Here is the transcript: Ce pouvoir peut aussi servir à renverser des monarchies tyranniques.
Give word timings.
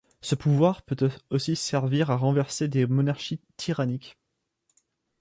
Ce 0.21 0.33
pouvoir 0.33 0.81
peut 0.81 1.11
aussi 1.29 1.55
servir 1.55 2.09
à 2.09 2.17
renverser 2.17 2.67
des 2.67 2.87
monarchies 2.87 3.39
tyranniques. 3.55 4.17